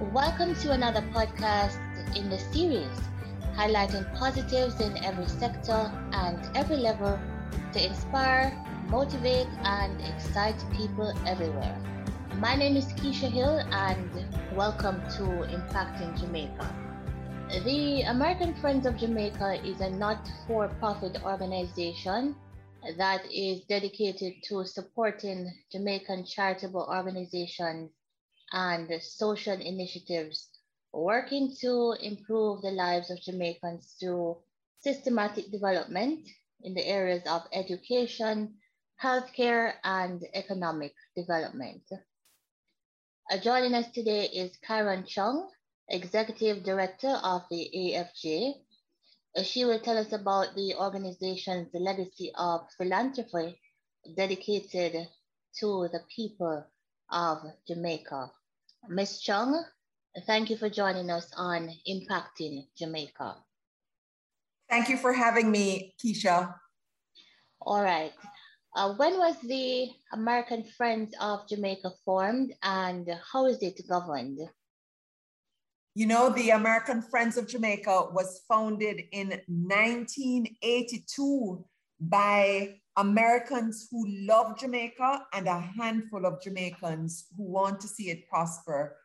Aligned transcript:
Welcome 0.00 0.54
to 0.62 0.72
another 0.72 1.02
podcast 1.12 1.76
in 2.16 2.30
the 2.30 2.38
series 2.38 2.88
highlighting 3.54 4.10
positives 4.16 4.80
in 4.80 4.96
every 5.04 5.26
sector 5.26 5.92
and 6.12 6.40
every 6.56 6.78
level 6.78 7.20
to 7.74 7.86
inspire, 7.86 8.50
motivate, 8.88 9.46
and 9.62 10.00
excite 10.00 10.64
people 10.72 11.12
everywhere. 11.26 11.78
My 12.38 12.56
name 12.56 12.78
is 12.78 12.86
Keisha 12.94 13.30
Hill, 13.30 13.58
and 13.72 14.10
welcome 14.56 15.02
to 15.18 15.24
Impacting 15.52 16.18
Jamaica. 16.18 16.74
The 17.66 18.00
American 18.08 18.54
Friends 18.54 18.86
of 18.86 18.96
Jamaica 18.96 19.62
is 19.62 19.82
a 19.82 19.90
not 19.90 20.26
for 20.46 20.68
profit 20.80 21.22
organization 21.22 22.34
that 22.96 23.30
is 23.30 23.60
dedicated 23.68 24.42
to 24.44 24.64
supporting 24.64 25.52
Jamaican 25.70 26.24
charitable 26.24 26.88
organizations 26.90 27.90
and 28.52 28.90
social 29.02 29.60
initiatives 29.60 30.48
working 30.92 31.54
to 31.60 31.94
improve 32.00 32.62
the 32.62 32.70
lives 32.70 33.10
of 33.10 33.20
Jamaicans 33.20 33.96
through 34.00 34.38
systematic 34.80 35.50
development 35.50 36.28
in 36.62 36.74
the 36.74 36.86
areas 36.86 37.22
of 37.26 37.42
education, 37.52 38.54
healthcare, 39.02 39.74
and 39.84 40.24
economic 40.34 40.94
development. 41.16 41.82
Uh, 43.30 43.38
joining 43.38 43.74
us 43.74 43.90
today 43.92 44.24
is 44.26 44.56
Karen 44.66 45.04
Chung, 45.06 45.48
Executive 45.88 46.64
Director 46.64 47.20
of 47.22 47.42
the 47.50 47.70
AFJ. 47.74 48.54
Uh, 49.36 49.42
she 49.42 49.64
will 49.64 49.80
tell 49.80 49.96
us 49.96 50.12
about 50.12 50.56
the 50.56 50.74
organization's 50.74 51.68
legacy 51.72 52.32
of 52.36 52.66
philanthropy 52.76 53.60
dedicated 54.16 55.06
to 55.60 55.88
the 55.92 56.00
people 56.14 56.64
of 57.10 57.38
Jamaica. 57.68 58.32
Ms. 58.88 59.20
Chung, 59.20 59.62
thank 60.26 60.48
you 60.50 60.56
for 60.56 60.70
joining 60.70 61.10
us 61.10 61.30
on 61.36 61.70
Impacting 61.88 62.66
Jamaica. 62.76 63.36
Thank 64.68 64.88
you 64.88 64.96
for 64.96 65.12
having 65.12 65.48
me, 65.50 65.94
Keisha. 66.02 66.54
All 67.60 67.82
right. 67.82 68.12
Uh, 68.74 68.94
when 68.94 69.18
was 69.18 69.36
the 69.42 69.90
American 70.12 70.64
Friends 70.64 71.14
of 71.20 71.46
Jamaica 71.48 71.90
formed 72.04 72.54
and 72.62 73.08
how 73.32 73.46
is 73.46 73.58
it 73.62 73.80
governed? 73.88 74.38
You 75.94 76.06
know, 76.06 76.30
the 76.30 76.50
American 76.50 77.02
Friends 77.02 77.36
of 77.36 77.48
Jamaica 77.48 78.10
was 78.12 78.42
founded 78.48 79.02
in 79.10 79.30
1982 79.48 81.64
by 82.00 82.79
Americans 82.96 83.88
who 83.90 84.04
love 84.26 84.58
Jamaica 84.58 85.26
and 85.32 85.46
a 85.46 85.60
handful 85.60 86.26
of 86.26 86.42
Jamaicans 86.42 87.26
who 87.36 87.44
want 87.44 87.80
to 87.80 87.88
see 87.88 88.10
it 88.10 88.28
prosper. 88.28 88.96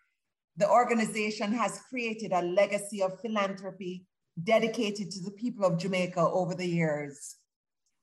The 0.57 0.69
organization 0.69 1.51
has 1.53 1.81
created 1.89 2.31
a 2.31 2.41
legacy 2.41 3.03
of 3.03 3.19
philanthropy 3.21 4.05
dedicated 4.43 5.11
to 5.11 5.23
the 5.23 5.31
people 5.31 5.65
of 5.65 5.77
Jamaica 5.77 6.19
over 6.19 6.55
the 6.55 6.67
years. 6.67 7.35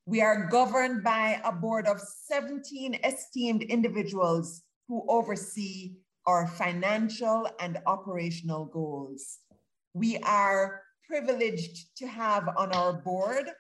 We 0.07 0.21
are 0.21 0.49
governed 0.49 1.05
by 1.05 1.41
a 1.45 1.53
board 1.53 1.87
of 1.87 2.01
17 2.01 2.99
esteemed 3.05 3.63
individuals 3.63 4.63
who 4.89 5.05
oversee 5.09 5.95
our 6.27 6.47
financial 6.47 7.49
and 7.61 7.79
operational 7.87 8.67
goals. 8.67 9.39
We 9.95 10.19
are 10.19 10.83
privileged 11.07 11.97
to 11.99 12.07
have 12.07 12.49
on 12.57 12.73
our 12.73 12.95
board 12.95 13.51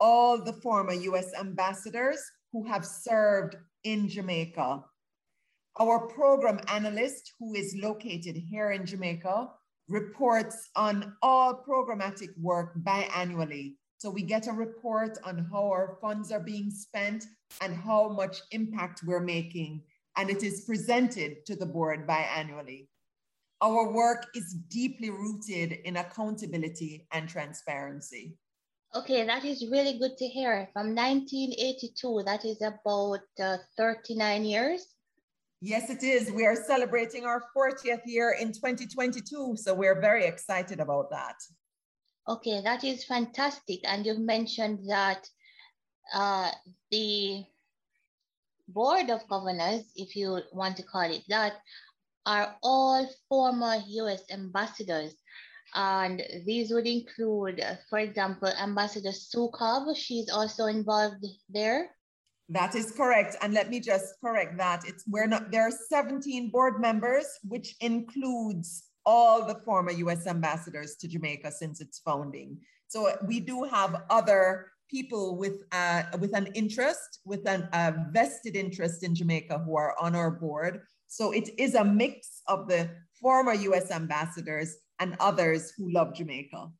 all 0.00 0.42
the 0.42 0.52
former 0.54 0.92
US 0.92 1.32
ambassadors 1.38 2.22
who 2.52 2.66
have 2.66 2.84
served 2.84 3.56
in 3.84 4.08
Jamaica. 4.08 4.82
Our 5.78 6.06
program 6.08 6.60
analyst, 6.68 7.32
who 7.38 7.54
is 7.54 7.76
located 7.80 8.36
here 8.36 8.70
in 8.72 8.86
Jamaica, 8.86 9.48
reports 9.88 10.70
on 10.74 11.14
all 11.22 11.62
programmatic 11.68 12.30
work 12.40 12.74
biannually. 12.82 13.74
So 13.98 14.10
we 14.10 14.22
get 14.22 14.46
a 14.46 14.52
report 14.52 15.18
on 15.24 15.46
how 15.50 15.66
our 15.66 15.98
funds 16.00 16.32
are 16.32 16.40
being 16.40 16.70
spent 16.70 17.24
and 17.60 17.74
how 17.74 18.08
much 18.08 18.42
impact 18.50 19.02
we're 19.06 19.20
making. 19.20 19.82
And 20.16 20.30
it 20.30 20.42
is 20.42 20.62
presented 20.62 21.46
to 21.46 21.56
the 21.56 21.66
board 21.66 22.06
biannually. 22.06 22.88
Our 23.62 23.92
work 23.92 24.26
is 24.34 24.54
deeply 24.68 25.10
rooted 25.10 25.72
in 25.84 25.96
accountability 25.96 27.06
and 27.12 27.28
transparency. 27.28 28.36
Okay, 28.96 29.26
that 29.26 29.44
is 29.44 29.66
really 29.70 29.98
good 29.98 30.16
to 30.16 30.26
hear. 30.26 30.70
From 30.72 30.94
1982, 30.94 32.22
that 32.24 32.46
is 32.46 32.62
about 32.62 33.20
uh, 33.38 33.58
39 33.76 34.44
years. 34.46 34.86
Yes, 35.60 35.90
it 35.90 36.02
is. 36.02 36.32
We 36.32 36.46
are 36.46 36.56
celebrating 36.56 37.26
our 37.26 37.42
40th 37.54 38.06
year 38.06 38.36
in 38.40 38.52
2022, 38.52 39.56
so 39.58 39.74
we're 39.74 40.00
very 40.00 40.24
excited 40.24 40.80
about 40.80 41.10
that. 41.10 41.36
Okay, 42.26 42.62
that 42.62 42.84
is 42.84 43.04
fantastic. 43.04 43.80
And 43.84 44.06
you've 44.06 44.18
mentioned 44.18 44.88
that 44.88 45.28
uh, 46.14 46.50
the 46.90 47.44
board 48.66 49.10
of 49.10 49.28
governors, 49.28 49.84
if 49.94 50.16
you 50.16 50.40
want 50.52 50.78
to 50.78 50.82
call 50.82 51.10
it 51.12 51.22
that, 51.28 51.60
are 52.24 52.56
all 52.62 53.06
former 53.28 53.76
US 53.86 54.22
ambassadors. 54.32 55.14
And 55.74 56.22
these 56.44 56.70
would 56.70 56.86
include, 56.86 57.62
for 57.90 57.98
example, 57.98 58.48
Ambassador 58.48 59.12
Sue 59.12 59.50
Cobb. 59.52 59.94
She's 59.96 60.30
also 60.30 60.66
involved 60.66 61.24
there. 61.48 61.90
That 62.48 62.74
is 62.74 62.92
correct. 62.92 63.36
And 63.42 63.52
let 63.52 63.70
me 63.70 63.80
just 63.80 64.14
correct 64.20 64.56
that. 64.58 64.82
It's 64.86 65.04
we're 65.08 65.26
not 65.26 65.50
there 65.50 65.66
are 65.66 65.72
17 65.72 66.50
board 66.50 66.80
members, 66.80 67.26
which 67.42 67.74
includes 67.80 68.84
all 69.04 69.46
the 69.46 69.56
former 69.64 69.90
US 69.92 70.26
ambassadors 70.26 70.96
to 70.96 71.08
Jamaica 71.08 71.50
since 71.50 71.80
its 71.80 71.98
founding. 71.98 72.58
So 72.86 73.16
we 73.26 73.40
do 73.40 73.64
have 73.64 74.02
other 74.10 74.70
people 74.88 75.36
with 75.36 75.64
uh, 75.72 76.04
with 76.20 76.36
an 76.36 76.46
interest, 76.54 77.20
with 77.24 77.46
an, 77.48 77.68
a 77.72 77.94
vested 78.12 78.54
interest 78.54 79.02
in 79.02 79.14
Jamaica 79.14 79.58
who 79.58 79.76
are 79.76 79.94
on 80.00 80.14
our 80.14 80.30
board. 80.30 80.82
So 81.08 81.32
it 81.32 81.50
is 81.58 81.74
a 81.74 81.84
mix 81.84 82.42
of 82.46 82.68
the 82.68 82.90
former 83.20 83.54
US 83.54 83.90
ambassadors 83.90 84.76
and 85.00 85.16
others 85.20 85.72
who 85.76 85.90
love 85.92 86.14
Jamaica. 86.14 86.70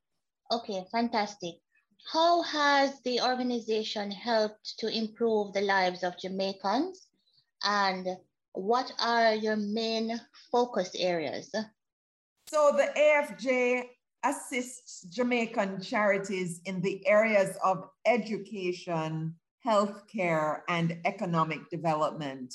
Okay, 0.50 0.84
fantastic. 0.93 1.54
How 2.12 2.43
has 2.43 3.00
the 3.03 3.21
organization 3.21 4.10
helped 4.10 4.78
to 4.78 4.87
improve 4.88 5.53
the 5.53 5.62
lives 5.62 6.04
of 6.04 6.19
Jamaicans? 6.19 7.09
And 7.65 8.06
what 8.53 8.93
are 9.00 9.34
your 9.34 9.56
main 9.56 10.21
focus 10.53 10.93
areas? 10.97 11.53
So 12.49 12.72
the 12.77 12.93
AFJ 12.97 13.82
assists 14.25 15.03
Jamaican 15.03 15.83
charities 15.83 16.60
in 16.65 16.81
the 16.81 17.06
areas 17.06 17.56
of 17.65 17.88
education, 18.06 19.34
healthcare, 19.66 20.60
and 20.69 20.98
economic 21.04 21.69
development. 21.71 22.54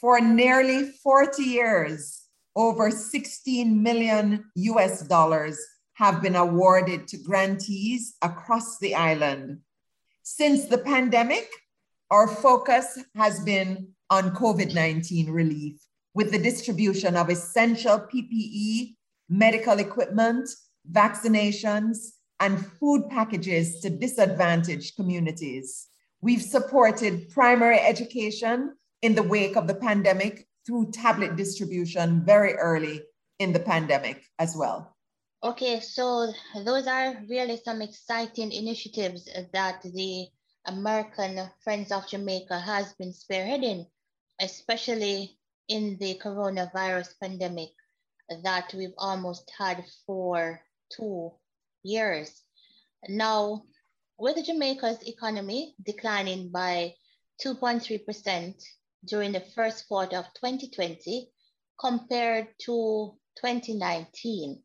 For 0.00 0.20
nearly 0.20 0.92
40 1.02 1.42
years, 1.42 2.27
over 2.56 2.90
16 2.90 3.82
million 3.82 4.44
US 4.54 5.02
dollars 5.02 5.58
have 5.94 6.22
been 6.22 6.36
awarded 6.36 7.08
to 7.08 7.18
grantees 7.18 8.14
across 8.22 8.78
the 8.78 8.94
island. 8.94 9.58
Since 10.22 10.66
the 10.66 10.78
pandemic, 10.78 11.48
our 12.10 12.28
focus 12.28 12.98
has 13.14 13.40
been 13.40 13.88
on 14.10 14.34
COVID 14.34 14.74
19 14.74 15.30
relief 15.30 15.76
with 16.14 16.32
the 16.32 16.38
distribution 16.38 17.16
of 17.16 17.30
essential 17.30 18.00
PPE, 18.00 18.96
medical 19.28 19.78
equipment, 19.78 20.48
vaccinations, 20.90 21.98
and 22.40 22.64
food 22.78 23.08
packages 23.10 23.80
to 23.80 23.90
disadvantaged 23.90 24.96
communities. 24.96 25.88
We've 26.20 26.42
supported 26.42 27.28
primary 27.30 27.78
education 27.78 28.74
in 29.02 29.14
the 29.14 29.22
wake 29.22 29.56
of 29.56 29.66
the 29.66 29.74
pandemic 29.74 30.47
through 30.68 30.90
tablet 30.90 31.34
distribution 31.34 32.22
very 32.26 32.52
early 32.52 33.00
in 33.38 33.54
the 33.54 33.60
pandemic 33.60 34.22
as 34.38 34.54
well. 34.54 34.94
Okay, 35.42 35.80
so 35.80 36.30
those 36.62 36.86
are 36.86 37.16
really 37.26 37.58
some 37.64 37.80
exciting 37.80 38.52
initiatives 38.52 39.30
that 39.54 39.80
the 39.82 40.26
American 40.66 41.48
Friends 41.64 41.90
of 41.90 42.06
Jamaica 42.06 42.60
has 42.60 42.92
been 42.94 43.14
spearheading, 43.14 43.86
especially 44.42 45.38
in 45.68 45.96
the 46.00 46.20
coronavirus 46.22 47.14
pandemic. 47.18 47.70
that 48.42 48.74
we've 48.74 48.98
almost 48.98 49.50
had 49.56 49.82
for 50.04 50.60
two 50.92 51.32
years. 51.82 52.42
Now, 53.08 53.62
with 54.18 54.44
Jamaica's 54.44 55.00
economy 55.08 55.74
declining 55.82 56.50
by 56.50 56.94
2.3% 57.42 58.62
during 59.04 59.32
the 59.32 59.44
first 59.54 59.86
quarter 59.88 60.16
of 60.16 60.26
2020 60.40 61.28
compared 61.80 62.48
to 62.60 63.16
2019, 63.40 64.62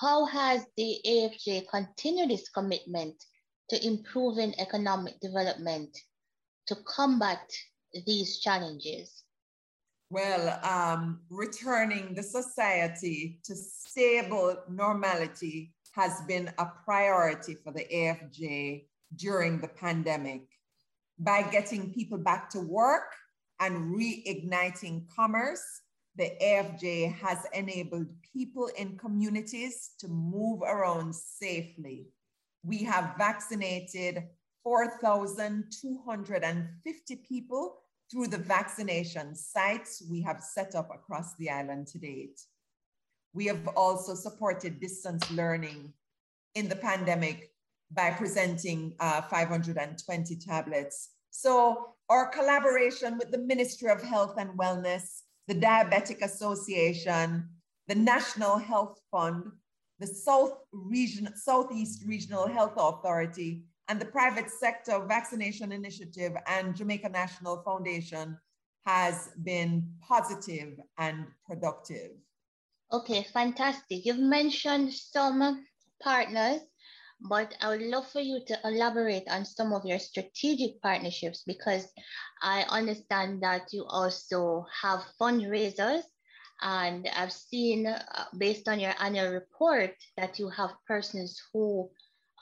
how 0.00 0.26
has 0.26 0.66
the 0.76 0.98
AFJ 1.06 1.68
continued 1.68 2.30
its 2.30 2.48
commitment 2.48 3.14
to 3.70 3.86
improving 3.86 4.54
economic 4.58 5.18
development 5.20 5.96
to 6.66 6.76
combat 6.86 7.50
these 8.04 8.40
challenges? 8.40 9.22
Well, 10.10 10.60
um, 10.64 11.20
returning 11.30 12.14
the 12.14 12.22
society 12.22 13.40
to 13.44 13.54
stable 13.56 14.56
normality 14.68 15.72
has 15.92 16.20
been 16.28 16.52
a 16.58 16.66
priority 16.84 17.54
for 17.54 17.72
the 17.72 17.84
AFJ 17.92 18.84
during 19.16 19.60
the 19.60 19.68
pandemic. 19.68 20.42
By 21.18 21.42
getting 21.42 21.92
people 21.92 22.18
back 22.18 22.50
to 22.50 22.60
work 22.60 23.14
and 23.60 23.94
reigniting 23.94 25.04
commerce, 25.14 25.82
the 26.16 26.32
AFJ 26.42 27.14
has 27.14 27.46
enabled 27.52 28.08
people 28.32 28.70
in 28.76 28.96
communities 28.96 29.90
to 29.98 30.08
move 30.08 30.62
around 30.62 31.14
safely. 31.14 32.06
We 32.64 32.82
have 32.84 33.16
vaccinated 33.18 34.24
4,250 34.64 37.16
people 37.16 37.82
through 38.10 38.28
the 38.28 38.38
vaccination 38.38 39.34
sites 39.34 40.02
we 40.10 40.22
have 40.22 40.40
set 40.40 40.74
up 40.74 40.88
across 40.94 41.34
the 41.36 41.50
island 41.50 41.88
to 41.88 41.98
date. 41.98 42.40
We 43.32 43.46
have 43.46 43.66
also 43.76 44.14
supported 44.14 44.80
distance 44.80 45.30
learning 45.30 45.92
in 46.54 46.68
the 46.68 46.76
pandemic 46.76 47.52
by 47.90 48.12
presenting 48.12 48.94
uh, 48.98 49.22
520 49.22 50.36
tablets. 50.36 51.10
So 51.30 51.95
our 52.08 52.28
collaboration 52.28 53.18
with 53.18 53.30
the 53.30 53.38
Ministry 53.38 53.90
of 53.90 54.02
Health 54.02 54.34
and 54.38 54.50
Wellness, 54.58 55.22
the 55.48 55.54
Diabetic 55.54 56.22
Association, 56.22 57.48
the 57.88 57.94
National 57.94 58.58
Health 58.58 59.00
Fund, 59.10 59.44
the 59.98 60.06
South 60.06 60.58
Region, 60.72 61.28
Southeast 61.36 62.04
Regional 62.06 62.46
Health 62.46 62.74
Authority, 62.76 63.62
and 63.88 64.00
the 64.00 64.06
private 64.06 64.50
sector 64.50 65.04
vaccination 65.06 65.72
initiative 65.72 66.32
and 66.46 66.76
Jamaica 66.76 67.08
National 67.08 67.62
Foundation 67.62 68.36
has 68.84 69.30
been 69.42 69.88
positive 70.06 70.78
and 70.98 71.26
productive. 71.46 72.12
Okay, 72.92 73.26
fantastic. 73.32 74.06
You've 74.06 74.18
mentioned 74.18 74.92
some 74.92 75.64
partners, 76.02 76.60
but 77.20 77.54
I 77.60 77.68
would 77.68 77.82
love 77.82 78.08
for 78.10 78.20
you 78.20 78.40
to 78.46 78.58
elaborate 78.64 79.28
on 79.28 79.44
some 79.44 79.72
of 79.72 79.84
your 79.84 79.98
strategic 79.98 80.80
partnerships 80.82 81.42
because 81.46 81.86
I 82.42 82.62
understand 82.68 83.42
that 83.42 83.72
you 83.72 83.84
also 83.88 84.66
have 84.82 85.04
fundraisers 85.20 86.02
and 86.62 87.08
I've 87.14 87.32
seen 87.32 87.86
uh, 87.86 88.24
based 88.36 88.68
on 88.68 88.80
your 88.80 88.94
annual 89.00 89.32
report 89.32 89.94
that 90.16 90.38
you 90.38 90.48
have 90.50 90.70
persons 90.86 91.40
who 91.52 91.90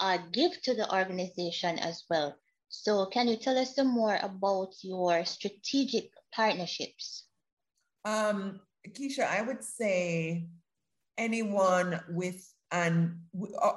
uh, 0.01 0.19
give 0.33 0.61
to 0.63 0.75
the 0.75 0.93
organization 0.95 1.79
as 1.79 2.05
well. 2.11 2.37
So 2.69 3.07
can 3.07 3.29
you 3.29 3.37
tell 3.37 3.57
us 3.57 3.77
some 3.77 3.89
more 3.89 4.17
about 4.17 4.75
your 4.83 5.25
strategic 5.25 6.11
partnerships? 6.35 7.27
Um, 8.05 8.61
Keisha, 8.89 9.27
I 9.27 9.43
would 9.43 9.63
say 9.63 10.47
anyone 11.17 12.01
with 12.11 12.53
an 12.73 13.21
uh, 13.63 13.73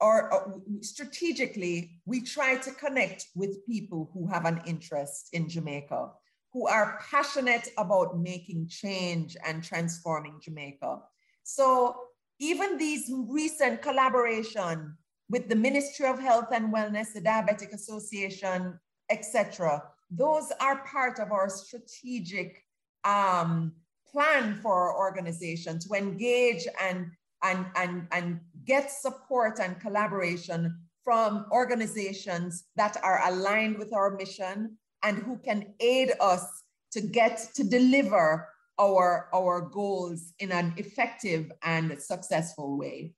or, 0.00 0.32
uh, 0.32 0.58
strategically, 0.80 2.00
we 2.04 2.20
try 2.20 2.56
to 2.56 2.70
connect 2.72 3.26
with 3.34 3.64
people 3.66 4.10
who 4.12 4.26
have 4.28 4.44
an 4.44 4.60
interest 4.66 5.28
in 5.32 5.48
Jamaica, 5.48 6.10
who 6.52 6.66
are 6.68 6.98
passionate 7.10 7.68
about 7.78 8.18
making 8.18 8.68
change 8.68 9.36
and 9.46 9.62
transforming 9.62 10.40
Jamaica. 10.40 11.00
So 11.42 11.96
even 12.38 12.78
these 12.78 13.10
recent 13.12 13.82
collaboration 13.82 14.96
with 15.28 15.48
the 15.48 15.56
Ministry 15.56 16.06
of 16.06 16.18
Health 16.18 16.48
and 16.52 16.72
Wellness, 16.72 17.12
the 17.12 17.20
Diabetic 17.20 17.72
Association, 17.72 18.78
etc. 19.10 19.82
Those 20.10 20.52
are 20.60 20.84
part 20.84 21.18
of 21.18 21.32
our 21.32 21.48
strategic 21.48 22.62
um, 23.04 23.72
plan 24.10 24.54
for 24.62 24.72
our 24.72 24.96
organization 24.96 25.78
to 25.80 25.94
engage 25.94 26.66
and, 26.80 27.10
and, 27.44 27.66
and, 27.76 28.08
and 28.10 28.40
get 28.64 28.90
support 28.90 29.60
and 29.60 29.78
collaboration 29.80 30.76
from 31.04 31.46
organizations 31.52 32.64
that 32.76 32.96
are 33.02 33.20
aligned 33.28 33.78
with 33.78 33.92
our 33.92 34.16
mission 34.16 34.76
and 35.02 35.18
who 35.18 35.36
can 35.36 35.74
aid 35.80 36.12
us 36.20 36.62
to 36.92 37.02
get 37.02 37.48
to 37.54 37.62
deliver 37.62 38.48
our, 38.78 39.28
our 39.34 39.60
goals 39.60 40.32
in 40.38 40.50
an 40.50 40.72
effective 40.78 41.52
and 41.62 42.00
successful 42.00 42.78
way. 42.78 43.12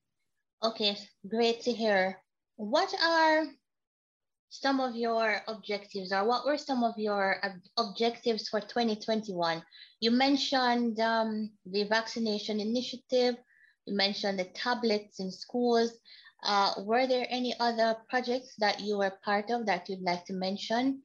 Okay, 0.62 0.96
great 1.28 1.60
to 1.62 1.72
hear. 1.72 2.20
What 2.56 2.92
are 3.02 3.44
some 4.48 4.80
of 4.80 4.96
your 4.96 5.42
objectives 5.48 6.12
or 6.12 6.24
what 6.24 6.46
were 6.46 6.58
some 6.58 6.82
of 6.82 6.94
your 6.96 7.40
objectives 7.76 8.48
for 8.48 8.60
2021? 8.60 9.62
You 10.00 10.10
mentioned 10.10 10.98
um, 11.00 11.50
the 11.66 11.84
vaccination 11.84 12.60
initiative, 12.60 13.36
you 13.86 13.96
mentioned 13.96 14.38
the 14.38 14.44
tablets 14.44 15.20
in 15.20 15.30
schools. 15.30 15.92
Uh, 16.42 16.72
were 16.84 17.06
there 17.06 17.26
any 17.30 17.54
other 17.60 17.96
projects 18.08 18.54
that 18.58 18.80
you 18.80 18.98
were 18.98 19.12
part 19.24 19.50
of 19.50 19.66
that 19.66 19.88
you'd 19.88 20.02
like 20.02 20.24
to 20.26 20.34
mention? 20.34 21.02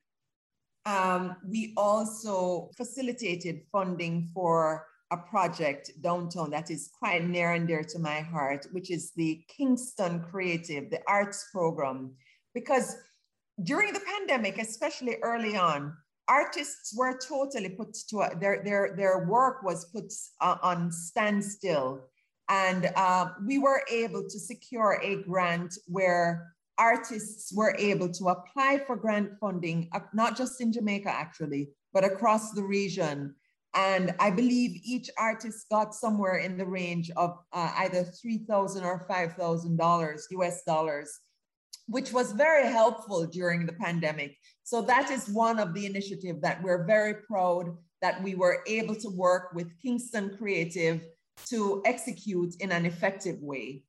Um, 0.85 1.35
we 1.47 1.73
also 1.77 2.71
facilitated 2.75 3.61
funding 3.71 4.29
for 4.33 4.87
a 5.11 5.17
project 5.17 5.91
downtown 6.01 6.49
that 6.49 6.71
is 6.71 6.89
quite 6.97 7.23
near 7.27 7.51
and 7.51 7.67
dear 7.67 7.83
to 7.83 7.99
my 7.99 8.21
heart, 8.21 8.65
which 8.71 8.89
is 8.89 9.11
the 9.15 9.43
Kingston 9.47 10.23
Creative, 10.31 10.89
the 10.89 11.01
arts 11.07 11.49
program. 11.51 12.13
Because 12.53 12.95
during 13.63 13.93
the 13.93 13.99
pandemic, 13.99 14.57
especially 14.57 15.17
early 15.21 15.55
on, 15.55 15.93
artists 16.27 16.95
were 16.95 17.17
totally 17.17 17.69
put 17.69 17.93
to 18.09 18.29
their, 18.39 18.63
their, 18.63 18.95
their 18.95 19.25
work 19.27 19.63
was 19.63 19.85
put 19.85 20.11
uh, 20.39 20.57
on 20.63 20.91
standstill. 20.91 22.09
And 22.51 22.91
uh, 22.95 23.29
we 23.47 23.57
were 23.57 23.81
able 23.89 24.23
to 24.23 24.39
secure 24.39 24.99
a 25.01 25.23
grant 25.23 25.73
where 25.87 26.53
artists 26.77 27.51
were 27.53 27.75
able 27.79 28.09
to 28.09 28.25
apply 28.29 28.83
for 28.85 28.95
grant 28.95 29.31
funding, 29.39 29.89
uh, 29.93 30.01
not 30.13 30.37
just 30.37 30.61
in 30.61 30.71
Jamaica, 30.71 31.09
actually, 31.09 31.69
but 31.93 32.03
across 32.03 32.51
the 32.51 32.63
region 32.63 33.35
and 33.73 34.13
I 34.19 34.31
believe 34.31 34.81
each 34.83 35.09
artist 35.17 35.67
got 35.69 35.95
somewhere 35.95 36.37
in 36.37 36.57
the 36.57 36.65
range 36.65 37.09
of 37.15 37.37
uh, 37.53 37.71
either 37.77 38.03
3,000 38.03 38.83
or 38.83 39.05
$5,000 39.09 40.21
US 40.31 40.63
dollars, 40.63 41.19
which 41.87 42.11
was 42.11 42.33
very 42.33 42.67
helpful 42.67 43.25
during 43.27 43.65
the 43.65 43.73
pandemic. 43.73 44.35
So 44.63 44.81
that 44.83 45.09
is 45.09 45.29
one 45.29 45.57
of 45.57 45.73
the 45.73 45.85
initiatives 45.85 46.41
that 46.41 46.61
we're 46.61 46.85
very 46.85 47.15
proud 47.29 47.77
that 48.01 48.21
we 48.21 48.35
were 48.35 48.61
able 48.67 48.95
to 48.95 49.09
work 49.09 49.53
with 49.53 49.79
Kingston 49.81 50.35
Creative 50.37 51.01
to 51.47 51.81
execute 51.85 52.55
in 52.59 52.71
an 52.71 52.85
effective 52.85 53.41
way. 53.41 53.83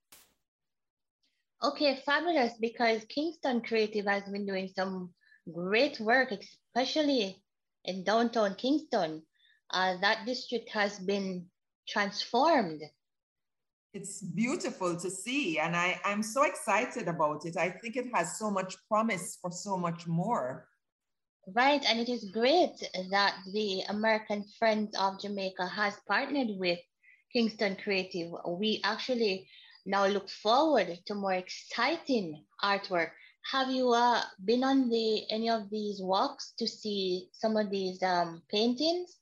Okay, 1.63 2.03
fabulous, 2.05 2.55
because 2.61 3.05
Kingston 3.09 3.61
Creative 3.61 4.07
has 4.07 4.25
been 4.25 4.45
doing 4.45 4.69
some 4.75 5.11
great 5.53 6.01
work, 6.01 6.33
especially 6.33 7.43
in 7.85 8.05
downtown 8.05 8.55
Kingston 8.57 9.23
uh, 9.71 9.97
that 10.01 10.27
district 10.27 10.69
has 10.71 10.99
been 10.99 11.47
transformed. 11.89 12.83
It's 13.95 14.23
beautiful 14.23 14.97
to 14.97 15.11
see, 15.11 15.59
and 15.59 15.77
I, 15.77 16.01
I'm 16.05 16.23
so 16.23 16.45
excited 16.45 17.09
about 17.09 17.45
it. 17.45 17.57
I 17.57 17.71
think 17.71 17.97
it 17.97 18.07
has 18.15 18.39
so 18.39 18.51
much 18.51 18.75
promise 18.89 19.39
for 19.41 19.51
so 19.51 19.77
much 19.77 20.07
more. 20.07 20.67
Right, 21.55 21.85
and 21.87 21.99
it 22.01 22.09
is 22.09 22.31
great 22.33 22.79
that 23.11 23.35
the 23.53 23.83
American 23.89 24.45
Friends 24.59 24.97
of 24.97 25.21
Jamaica 25.21 25.67
has 25.67 25.95
partnered 26.09 26.51
with 26.57 26.79
Kingston 27.33 27.77
Creative. 27.83 28.33
We 28.47 28.81
actually 28.85 29.49
now 29.87 30.07
look 30.07 30.29
forward 30.29 30.99
to 31.07 31.15
more 31.15 31.35
exciting 31.35 32.45
artwork. 32.63 33.11
Have 33.51 33.71
you 33.71 33.91
uh, 33.93 34.23
been 34.45 34.63
on 34.63 34.89
the 34.89 35.25
any 35.31 35.51
of 35.51 35.69
these 35.71 36.01
walks 36.01 36.53
to 36.59 36.67
see 36.67 37.29
some 37.33 37.57
of 37.57 37.71
these 37.71 38.03
um, 38.03 38.43
paintings? 38.51 39.19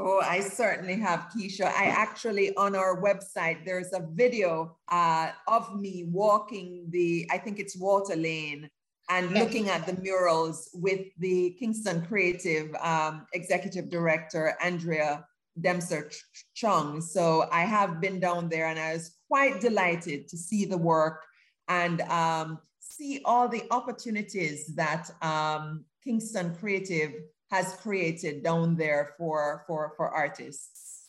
Oh, 0.00 0.20
I 0.20 0.40
certainly 0.40 0.96
have, 0.96 1.28
Keisha. 1.34 1.66
I 1.66 1.86
actually, 1.86 2.54
on 2.56 2.74
our 2.74 3.00
website, 3.00 3.64
there's 3.64 3.92
a 3.92 4.06
video 4.12 4.76
uh, 4.88 5.30
of 5.46 5.80
me 5.80 6.04
walking 6.10 6.86
the, 6.90 7.28
I 7.30 7.38
think 7.38 7.60
it's 7.60 7.76
Water 7.76 8.16
Lane, 8.16 8.68
and 9.08 9.30
yes. 9.30 9.38
looking 9.38 9.68
at 9.68 9.86
the 9.86 9.94
murals 10.00 10.70
with 10.74 11.06
the 11.18 11.56
Kingston 11.60 12.04
Creative 12.06 12.74
um, 12.80 13.26
Executive 13.34 13.88
Director, 13.88 14.56
Andrea 14.60 15.24
Dempster 15.60 16.10
Chung. 16.54 17.00
So 17.00 17.48
I 17.52 17.62
have 17.62 18.00
been 18.00 18.20
down 18.20 18.48
there 18.48 18.66
and 18.66 18.78
I 18.78 18.94
was 18.94 19.16
quite 19.28 19.60
delighted 19.60 20.28
to 20.28 20.36
see 20.36 20.64
the 20.64 20.78
work 20.78 21.24
and 21.68 22.00
um, 22.02 22.58
see 22.80 23.20
all 23.24 23.48
the 23.48 23.64
opportunities 23.70 24.74
that 24.74 25.10
um, 25.22 25.84
Kingston 26.02 26.54
Creative 26.56 27.12
has 27.50 27.76
created 27.76 28.42
down 28.42 28.76
there 28.76 29.14
for, 29.16 29.64
for, 29.66 29.92
for 29.96 30.08
artists. 30.08 31.08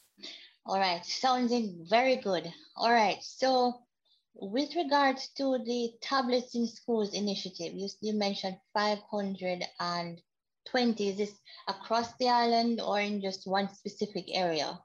All 0.66 0.80
right, 0.80 1.04
sounding 1.06 1.86
very 1.90 2.18
good. 2.18 2.52
All 2.76 2.92
right, 2.92 3.18
so 3.22 3.82
with 4.36 4.76
regards 4.76 5.30
to 5.38 5.58
the 5.66 5.92
tablets 6.02 6.56
in 6.56 6.68
schools 6.68 7.14
initiative, 7.14 7.74
you, 7.74 7.88
you 8.02 8.14
mentioned 8.14 8.58
520. 10.72 11.10
Is 11.10 11.18
this 11.18 11.34
across 11.68 12.14
the 12.20 12.30
island 12.30 12.82
or 12.82 13.00
in 13.00 13.22
just 13.22 13.48
one 13.48 13.74
specific 13.74 14.26
area? 14.34 14.80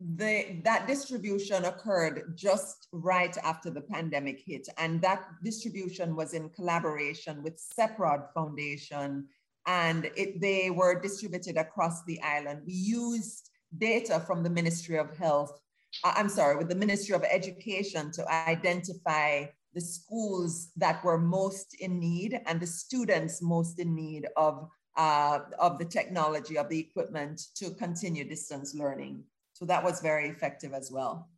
The, 0.00 0.60
that 0.64 0.86
distribution 0.86 1.64
occurred 1.64 2.36
just 2.36 2.86
right 2.92 3.36
after 3.38 3.68
the 3.68 3.80
pandemic 3.80 4.40
hit. 4.46 4.68
And 4.78 5.02
that 5.02 5.24
distribution 5.42 6.14
was 6.14 6.34
in 6.34 6.50
collaboration 6.50 7.42
with 7.42 7.60
CEPROD 7.78 8.32
Foundation 8.32 9.26
and 9.66 10.10
it, 10.16 10.40
they 10.40 10.70
were 10.70 11.00
distributed 11.00 11.56
across 11.56 12.04
the 12.04 12.20
island. 12.22 12.62
We 12.66 12.72
used 12.72 13.50
data 13.76 14.20
from 14.26 14.42
the 14.42 14.50
Ministry 14.50 14.98
of 14.98 15.14
Health, 15.16 15.60
uh, 16.04 16.14
I'm 16.16 16.30
sorry, 16.30 16.56
with 16.56 16.70
the 16.70 16.74
Ministry 16.74 17.14
of 17.14 17.22
Education 17.24 18.10
to 18.12 18.26
identify 18.30 19.44
the 19.74 19.80
schools 19.80 20.70
that 20.76 21.04
were 21.04 21.18
most 21.18 21.76
in 21.80 22.00
need 22.00 22.40
and 22.46 22.60
the 22.60 22.66
students 22.66 23.42
most 23.42 23.78
in 23.78 23.94
need 23.94 24.26
of, 24.36 24.68
uh, 24.98 25.40
of 25.58 25.78
the 25.78 25.84
technology, 25.84 26.58
of 26.58 26.68
the 26.68 26.78
equipment 26.78 27.40
to 27.54 27.70
continue 27.70 28.24
distance 28.24 28.74
learning. 28.74 29.22
So 29.54 29.64
that 29.64 29.82
was 29.82 30.00
very 30.00 30.28
effective 30.28 30.74
as 30.74 30.90
well. 30.90 31.30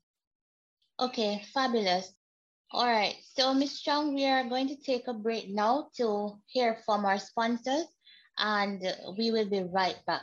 Okay, 0.98 1.42
fabulous. 1.54 2.12
All 2.72 2.86
right, 2.86 3.16
so 3.36 3.52
Ms. 3.52 3.80
Chung, 3.82 4.14
we 4.14 4.26
are 4.26 4.48
going 4.48 4.68
to 4.68 4.76
take 4.76 5.08
a 5.08 5.14
break 5.14 5.50
now 5.50 5.88
to 5.96 6.38
hear 6.46 6.78
from 6.86 7.04
our 7.04 7.18
sponsors 7.18 7.86
and 8.38 8.80
we 9.18 9.30
will 9.30 9.48
be 9.48 9.62
right 9.64 9.98
back. 10.06 10.22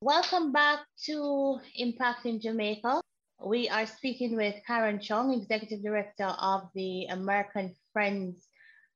Welcome 0.00 0.52
back 0.52 0.80
to 1.06 1.58
Impacting 1.80 2.40
Jamaica. 2.40 3.00
We 3.44 3.68
are 3.68 3.86
speaking 3.86 4.36
with 4.36 4.54
Karen 4.66 5.00
Chung, 5.00 5.32
Executive 5.32 5.82
Director 5.82 6.26
of 6.26 6.68
the 6.74 7.06
American 7.06 7.74
Friends 7.92 8.46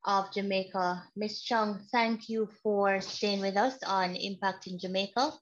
of 0.05 0.31
Jamaica. 0.33 1.03
Ms. 1.15 1.41
Chung, 1.41 1.79
thank 1.91 2.29
you 2.29 2.47
for 2.63 3.01
staying 3.01 3.41
with 3.41 3.57
us 3.57 3.77
on 3.85 4.15
Impacting 4.15 4.79
Jamaica. 4.79 5.33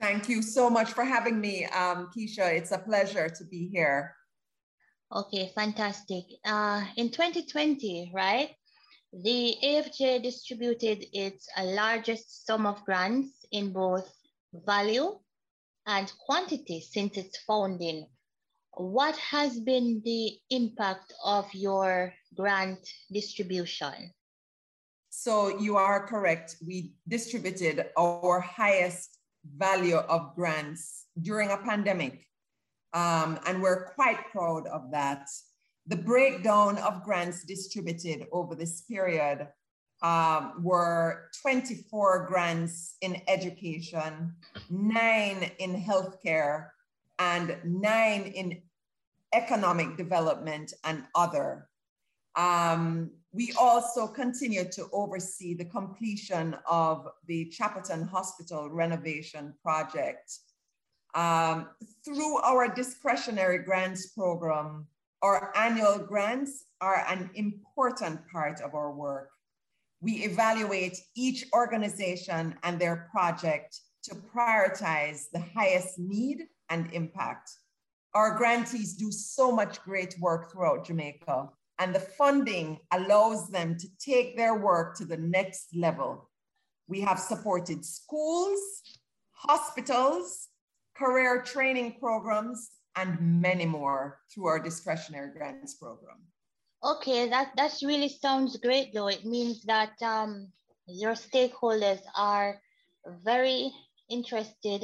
Thank 0.00 0.28
you 0.28 0.42
so 0.42 0.68
much 0.68 0.92
for 0.92 1.04
having 1.04 1.40
me, 1.40 1.64
um, 1.66 2.10
Keisha. 2.14 2.52
It's 2.52 2.72
a 2.72 2.78
pleasure 2.78 3.28
to 3.28 3.44
be 3.44 3.68
here. 3.68 4.14
Okay, 5.14 5.52
fantastic. 5.54 6.24
Uh, 6.44 6.84
in 6.96 7.10
2020, 7.10 8.12
right, 8.14 8.50
the 9.12 9.56
AFJ 9.62 10.22
distributed 10.22 11.06
its 11.12 11.48
largest 11.60 12.46
sum 12.46 12.66
of 12.66 12.84
grants 12.84 13.44
in 13.52 13.72
both 13.72 14.10
value 14.52 15.18
and 15.86 16.12
quantity 16.26 16.80
since 16.80 17.16
its 17.16 17.38
founding 17.46 18.06
what 18.74 19.16
has 19.16 19.60
been 19.60 20.00
the 20.04 20.38
impact 20.50 21.12
of 21.24 21.46
your 21.52 22.12
grant 22.34 22.88
distribution? 23.12 24.12
So 25.10 25.58
you 25.58 25.76
are 25.76 26.06
correct. 26.06 26.56
We 26.66 26.94
distributed 27.06 27.86
our 27.98 28.40
highest 28.40 29.18
value 29.44 29.96
of 29.96 30.34
grants 30.34 31.06
during 31.20 31.50
a 31.50 31.58
pandemic. 31.58 32.24
Um, 32.94 33.38
and 33.46 33.60
we're 33.62 33.92
quite 33.92 34.30
proud 34.32 34.66
of 34.66 34.90
that. 34.92 35.28
The 35.86 35.96
breakdown 35.96 36.78
of 36.78 37.02
grants 37.02 37.44
distributed 37.44 38.26
over 38.30 38.54
this 38.54 38.82
period 38.82 39.48
um, 40.02 40.62
were 40.62 41.30
24 41.42 42.26
grants 42.26 42.96
in 43.00 43.20
education, 43.28 44.34
nine 44.70 45.50
in 45.58 45.74
healthcare, 45.80 46.68
and 47.18 47.56
nine 47.64 48.22
in 48.22 48.62
economic 49.32 49.96
development 49.96 50.72
and 50.84 51.04
other. 51.14 51.68
Um, 52.36 53.10
we 53.32 53.52
also 53.58 54.06
continue 54.06 54.64
to 54.70 54.88
oversee 54.92 55.54
the 55.54 55.64
completion 55.64 56.56
of 56.68 57.08
the 57.26 57.52
Chapelton 57.56 58.08
Hospital 58.08 58.70
renovation 58.70 59.54
project. 59.62 60.38
Um, 61.14 61.68
through 62.04 62.38
our 62.38 62.68
discretionary 62.68 63.58
grants 63.58 64.08
program, 64.08 64.86
our 65.22 65.52
annual 65.56 65.98
grants 65.98 66.64
are 66.80 67.04
an 67.08 67.30
important 67.34 68.20
part 68.30 68.60
of 68.60 68.74
our 68.74 68.92
work. 68.92 69.30
We 70.00 70.24
evaluate 70.24 70.98
each 71.14 71.44
organization 71.54 72.56
and 72.64 72.78
their 72.78 73.08
project 73.12 73.78
to 74.04 74.16
prioritize 74.16 75.26
the 75.32 75.44
highest 75.54 75.98
need 75.98 76.48
and 76.70 76.92
impact. 76.92 77.52
Our 78.14 78.36
grantees 78.36 78.96
do 78.96 79.12
so 79.12 79.52
much 79.52 79.80
great 79.82 80.16
work 80.20 80.50
throughout 80.50 80.86
Jamaica, 80.86 81.50
and 81.78 81.94
the 81.94 82.00
funding 82.00 82.80
allows 82.92 83.48
them 83.48 83.76
to 83.78 83.86
take 84.04 84.36
their 84.36 84.56
work 84.56 84.96
to 84.96 85.04
the 85.04 85.16
next 85.16 85.68
level. 85.74 86.28
We 86.88 87.00
have 87.02 87.20
supported 87.20 87.84
schools, 87.84 88.60
hospitals, 89.30 90.48
career 90.96 91.42
training 91.42 91.96
programs, 92.00 92.70
and 92.96 93.40
many 93.40 93.66
more 93.66 94.18
through 94.32 94.46
our 94.46 94.58
discretionary 94.58 95.30
grants 95.36 95.74
program. 95.74 96.18
Okay, 96.84 97.28
that 97.28 97.52
that 97.56 97.72
really 97.82 98.08
sounds 98.08 98.56
great 98.58 98.92
though. 98.92 99.08
It 99.08 99.24
means 99.24 99.62
that 99.64 99.92
um, 100.02 100.48
your 100.86 101.12
stakeholders 101.14 102.00
are 102.16 102.60
very 103.24 103.70
interested 104.10 104.82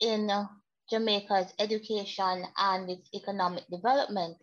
in 0.00 0.30
uh, 0.30 0.46
Jamaica's 0.90 1.52
education 1.58 2.44
and 2.56 2.90
its 2.90 3.08
economic 3.14 3.64
development. 3.70 4.36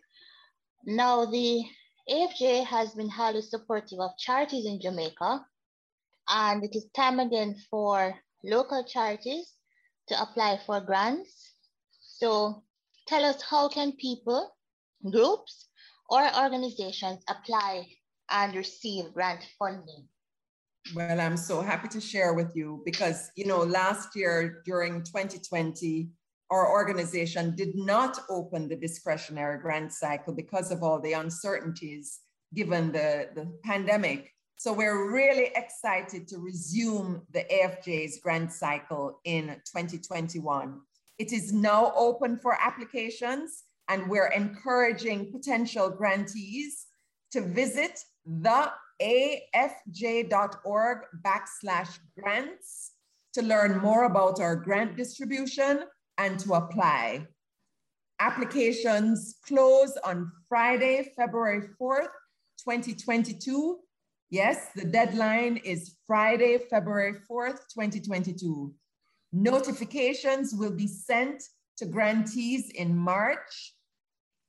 Now, 0.84 1.24
the 1.26 1.64
AFJ 2.10 2.66
has 2.66 2.94
been 2.94 3.08
highly 3.08 3.42
supportive 3.42 4.00
of 4.00 4.18
charities 4.18 4.66
in 4.66 4.80
Jamaica, 4.80 5.46
and 6.28 6.64
it 6.64 6.74
is 6.74 6.86
time 6.94 7.20
again 7.20 7.56
for 7.70 8.14
local 8.44 8.84
charities 8.84 9.52
to 10.08 10.20
apply 10.20 10.58
for 10.66 10.80
grants. 10.80 11.51
So 12.22 12.62
tell 13.08 13.24
us 13.24 13.42
how 13.42 13.68
can 13.68 13.94
people, 13.96 14.54
groups, 15.10 15.66
or 16.08 16.22
organizations 16.40 17.24
apply 17.28 17.88
and 18.30 18.54
receive 18.54 19.12
grant 19.12 19.44
funding? 19.58 20.06
Well, 20.94 21.20
I'm 21.20 21.36
so 21.36 21.62
happy 21.62 21.88
to 21.88 22.00
share 22.00 22.34
with 22.34 22.54
you 22.54 22.80
because, 22.84 23.32
you 23.34 23.46
know, 23.46 23.58
last 23.64 24.14
year 24.14 24.62
during 24.64 25.02
2020, 25.02 26.10
our 26.48 26.70
organization 26.70 27.56
did 27.56 27.74
not 27.74 28.20
open 28.30 28.68
the 28.68 28.76
discretionary 28.76 29.58
grant 29.58 29.92
cycle 29.92 30.32
because 30.32 30.70
of 30.70 30.84
all 30.84 31.00
the 31.00 31.14
uncertainties 31.14 32.20
given 32.54 32.92
the, 32.92 33.30
the 33.34 33.52
pandemic. 33.64 34.30
So 34.58 34.72
we're 34.72 35.12
really 35.12 35.50
excited 35.56 36.28
to 36.28 36.38
resume 36.38 37.22
the 37.32 37.44
AFJ's 37.52 38.20
grant 38.20 38.52
cycle 38.52 39.18
in 39.24 39.56
2021. 39.66 40.82
It 41.22 41.32
is 41.32 41.52
now 41.52 41.92
open 41.94 42.36
for 42.36 42.60
applications 42.60 43.62
and 43.88 44.10
we're 44.10 44.32
encouraging 44.42 45.30
potential 45.30 45.88
grantees 45.88 46.86
to 47.30 47.42
visit 47.42 48.00
the 48.26 48.72
afj.org 49.00 50.98
backslash 51.24 52.00
grants 52.18 52.94
to 53.34 53.42
learn 53.42 53.78
more 53.78 54.02
about 54.02 54.40
our 54.40 54.56
grant 54.56 54.96
distribution 54.96 55.84
and 56.18 56.40
to 56.40 56.54
apply. 56.54 57.28
Applications 58.18 59.36
close 59.46 59.96
on 60.02 60.28
Friday, 60.48 61.12
February 61.16 61.68
4th, 61.80 62.10
2022. 62.66 63.78
Yes, 64.30 64.70
the 64.74 64.86
deadline 64.86 65.58
is 65.58 65.98
Friday, 66.04 66.58
February 66.68 67.20
4th, 67.30 67.60
2022. 67.72 68.74
Notifications 69.32 70.54
will 70.54 70.72
be 70.72 70.86
sent 70.86 71.42
to 71.78 71.86
grantees 71.86 72.70
in 72.70 72.96
March 72.96 73.74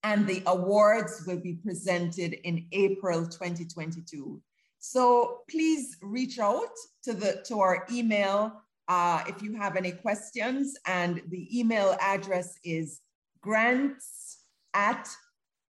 and 0.04 0.28
the 0.28 0.44
awards 0.46 1.24
will 1.26 1.40
be 1.40 1.54
presented 1.54 2.34
in 2.46 2.68
April 2.74 3.26
2022. 3.26 4.42
So 4.80 5.40
please 5.50 5.96
reach 6.02 6.40
out 6.40 6.76
to, 7.04 7.14
the, 7.14 7.42
to 7.48 7.62
our 7.62 7.88
email 7.90 8.62
uh, 8.90 9.24
if 9.28 9.42
you 9.42 9.56
have 9.56 9.78
any 9.78 9.92
questions 9.92 10.76
and 10.86 11.22
the 11.30 11.58
email 11.58 11.96
address 12.02 12.60
is 12.66 13.00
grants 13.42 14.40
at 14.74 15.08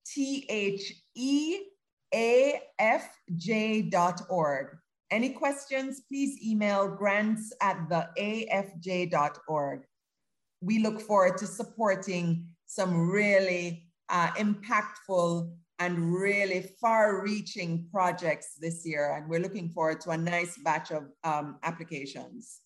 theafj.org. 0.09 1.59
Any 5.11 5.30
questions, 5.30 6.02
please 6.08 6.38
email 6.44 6.88
grants 6.88 7.52
at 7.61 7.88
theafj.org. 7.88 9.80
We 10.61 10.78
look 10.78 11.00
forward 11.00 11.37
to 11.38 11.46
supporting 11.46 12.46
some 12.66 13.11
really 13.11 13.88
uh, 14.08 14.28
impactful 14.32 15.50
and 15.78 16.14
really 16.14 16.70
far 16.80 17.23
reaching 17.23 17.87
projects 17.92 18.54
this 18.61 18.87
year. 18.87 19.16
And 19.16 19.28
we're 19.28 19.40
looking 19.40 19.68
forward 19.68 20.00
to 20.02 20.11
a 20.11 20.16
nice 20.16 20.56
batch 20.58 20.90
of 20.90 21.04
um, 21.25 21.58
applications. 21.62 22.61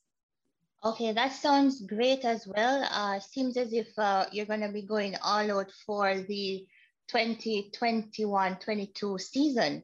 Okay, 0.85 1.13
that 1.13 1.33
sounds 1.33 1.81
great 1.83 2.25
as 2.25 2.47
well. 2.47 2.87
Uh, 2.91 3.19
seems 3.19 3.57
as 3.57 3.73
if 3.73 3.89
uh, 3.99 4.27
you're 4.31 4.47
going 4.47 4.61
to 4.61 4.69
be 4.69 4.83
going 4.83 5.17
all 5.25 5.59
out 5.59 5.73
for 5.85 6.21
the 6.21 6.65
2021-22 7.11 9.21
season. 9.21 9.83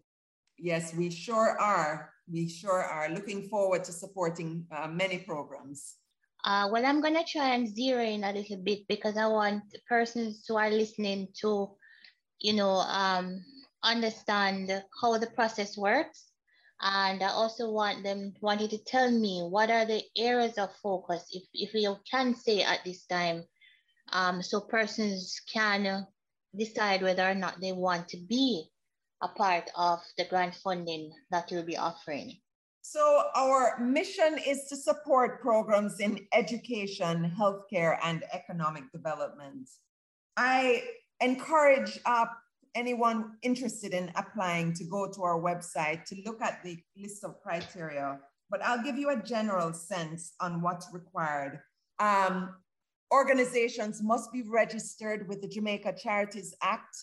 Yes, 0.56 0.94
we 0.94 1.10
sure 1.10 1.58
are. 1.60 2.13
We 2.30 2.48
sure 2.48 2.82
are 2.82 3.10
looking 3.10 3.48
forward 3.48 3.84
to 3.84 3.92
supporting 3.92 4.66
uh, 4.74 4.88
many 4.88 5.18
programs. 5.18 5.96
Uh, 6.44 6.68
well, 6.70 6.84
I'm 6.84 7.00
going 7.00 7.14
to 7.14 7.24
try 7.24 7.54
and 7.54 7.68
zero 7.68 8.02
in 8.02 8.24
a 8.24 8.32
little 8.32 8.58
bit 8.58 8.86
because 8.88 9.16
I 9.16 9.26
want 9.26 9.62
persons 9.88 10.44
who 10.46 10.56
are 10.56 10.70
listening 10.70 11.28
to, 11.40 11.70
you 12.40 12.52
know, 12.52 12.70
um, 12.70 13.42
understand 13.82 14.70
how 15.00 15.18
the 15.18 15.26
process 15.28 15.76
works. 15.76 16.28
And 16.80 17.22
I 17.22 17.28
also 17.28 17.70
want 17.70 18.04
them 18.04 18.34
wanted 18.42 18.70
to 18.70 18.84
tell 18.84 19.10
me 19.10 19.40
what 19.40 19.70
are 19.70 19.86
the 19.86 20.02
areas 20.18 20.58
of 20.58 20.74
focus, 20.82 21.24
if, 21.30 21.44
if 21.54 21.72
you 21.72 21.96
can 22.10 22.34
say 22.34 22.62
at 22.62 22.84
this 22.84 23.06
time, 23.06 23.44
um, 24.12 24.42
so 24.42 24.60
persons 24.60 25.40
can 25.50 26.06
decide 26.54 27.02
whether 27.02 27.26
or 27.26 27.34
not 27.34 27.60
they 27.60 27.72
want 27.72 28.08
to 28.08 28.18
be 28.18 28.70
a 29.22 29.28
part 29.28 29.70
of 29.76 30.00
the 30.18 30.24
grant 30.26 30.54
funding 30.54 31.12
that 31.30 31.50
you'll 31.50 31.64
be 31.64 31.76
offering. 31.76 32.32
So 32.82 33.24
our 33.34 33.78
mission 33.80 34.38
is 34.46 34.66
to 34.68 34.76
support 34.76 35.40
programs 35.40 36.00
in 36.00 36.26
education, 36.34 37.32
healthcare, 37.38 37.98
and 38.02 38.22
economic 38.32 38.92
development. 38.92 39.70
I 40.36 40.82
encourage 41.20 41.98
uh, 42.04 42.26
anyone 42.74 43.32
interested 43.42 43.94
in 43.94 44.12
applying 44.16 44.74
to 44.74 44.84
go 44.84 45.10
to 45.10 45.22
our 45.22 45.40
website 45.40 46.04
to 46.06 46.16
look 46.26 46.42
at 46.42 46.62
the 46.62 46.76
list 46.96 47.24
of 47.24 47.40
criteria, 47.40 48.18
but 48.50 48.62
I'll 48.62 48.82
give 48.82 48.98
you 48.98 49.10
a 49.10 49.22
general 49.22 49.72
sense 49.72 50.34
on 50.40 50.60
what's 50.60 50.92
required. 50.92 51.60
Um, 52.00 52.54
organizations 53.12 54.02
must 54.02 54.32
be 54.32 54.42
registered 54.42 55.28
with 55.28 55.40
the 55.40 55.48
Jamaica 55.48 55.94
Charities 55.96 56.54
Act. 56.62 56.96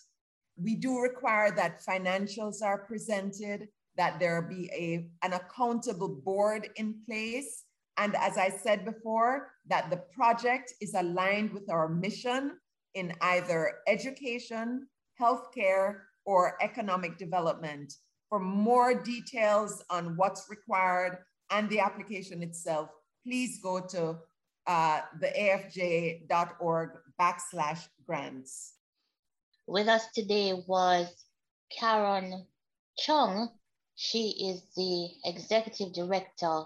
We 0.61 0.75
do 0.75 0.99
require 0.99 1.51
that 1.55 1.83
financials 1.83 2.61
are 2.61 2.79
presented 2.79 3.67
that 3.97 4.19
there 4.19 4.41
be 4.41 4.69
a, 4.73 5.07
an 5.25 5.33
accountable 5.33 6.09
board 6.09 6.69
in 6.75 6.95
place. 7.05 7.63
And 7.97 8.15
as 8.15 8.37
I 8.37 8.49
said 8.49 8.85
before, 8.85 9.49
that 9.67 9.89
the 9.89 9.97
project 9.97 10.73
is 10.81 10.93
aligned 10.93 11.51
with 11.51 11.69
our 11.69 11.89
mission 11.89 12.57
in 12.93 13.13
either 13.21 13.79
education, 13.87 14.87
healthcare, 15.19 15.99
or 16.25 16.57
economic 16.61 17.17
development. 17.17 17.93
For 18.29 18.39
more 18.39 18.93
details 18.93 19.83
on 19.89 20.15
what's 20.15 20.49
required 20.49 21.17
and 21.49 21.69
the 21.69 21.79
application 21.79 22.41
itself, 22.43 22.89
please 23.25 23.59
go 23.61 23.81
to 23.89 24.17
uh, 24.67 25.01
the 25.19 25.27
afj.org 25.27 26.89
backslash 27.19 27.87
grants. 28.05 28.75
With 29.67 29.87
us 29.87 30.11
today 30.11 30.53
was 30.53 31.07
Karen 31.69 32.47
Chung, 32.97 33.59
she 33.95 34.49
is 34.49 34.63
the 34.75 35.15
executive 35.23 35.93
director 35.93 36.65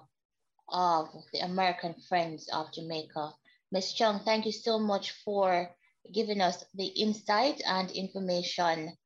of 0.70 1.10
the 1.34 1.40
American 1.40 1.94
Friends 2.08 2.48
of 2.54 2.72
Jamaica. 2.72 3.36
Ms. 3.72 3.94
Chung, 3.94 4.22
thank 4.22 4.46
you 4.46 4.54
so 4.54 4.80
much 4.80 5.12
for 5.12 5.76
giving 6.14 6.40
us 6.40 6.64
the 6.74 6.86
insight 6.86 7.62
and 7.66 7.92
information 7.92 8.98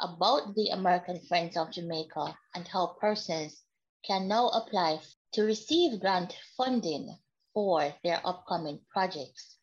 about 0.00 0.54
the 0.54 0.70
American 0.70 1.20
Friends 1.26 1.56
of 1.56 1.70
Jamaica 1.70 2.38
and 2.54 2.66
how 2.66 2.96
persons 2.98 3.62
can 4.06 4.26
now 4.26 4.48
apply 4.48 5.00
to 5.32 5.42
receive 5.42 6.00
grant 6.00 6.34
funding 6.56 7.18
for 7.52 7.94
their 8.02 8.26
upcoming 8.26 8.80
projects. 8.90 9.58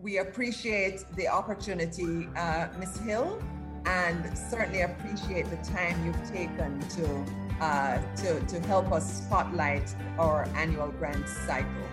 We 0.00 0.18
appreciate 0.18 1.04
the 1.16 1.26
opportunity, 1.26 2.28
uh, 2.36 2.68
Ms. 2.78 2.98
Hill, 2.98 3.42
and 3.84 4.38
certainly 4.38 4.82
appreciate 4.82 5.50
the 5.50 5.56
time 5.56 6.06
you've 6.06 6.30
taken 6.30 6.78
to, 6.90 7.24
uh, 7.60 7.98
to, 8.16 8.40
to 8.40 8.60
help 8.60 8.92
us 8.92 9.24
spotlight 9.24 9.92
our 10.16 10.46
annual 10.54 10.88
grant 10.88 11.28
cycle. 11.28 11.88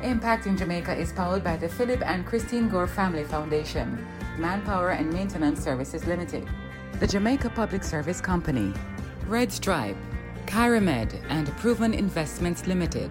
Impacting 0.00 0.58
Jamaica 0.58 0.96
is 0.96 1.12
powered 1.12 1.44
by 1.44 1.58
the 1.58 1.68
Philip 1.68 2.00
and 2.06 2.24
Christine 2.24 2.70
Gore 2.70 2.86
Family 2.86 3.24
Foundation, 3.24 4.06
Manpower 4.38 4.90
and 4.90 5.12
Maintenance 5.12 5.62
Services 5.62 6.06
Limited, 6.06 6.48
the 6.98 7.06
Jamaica 7.06 7.50
Public 7.50 7.84
Service 7.84 8.22
Company, 8.22 8.72
Red 9.26 9.52
Stripe, 9.52 9.96
Caramed, 10.46 11.14
and 11.28 11.48
Proven 11.58 11.92
Investments 11.92 12.66
Limited. 12.66 13.10